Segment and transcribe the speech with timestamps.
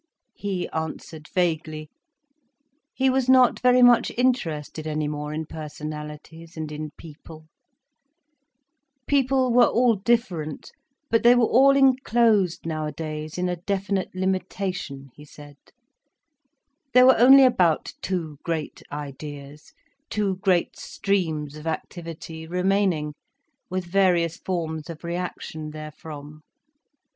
[0.33, 1.91] He answered vaguely.
[2.91, 9.93] He was not very much interested any more in personalities and in people—people were all
[9.93, 10.71] different,
[11.11, 15.57] but they were all enclosed nowadays in a definite limitation, he said;
[16.93, 19.71] there were only about two great ideas,
[20.09, 23.13] two great streams of activity remaining,
[23.69, 26.41] with various forms of reaction therefrom.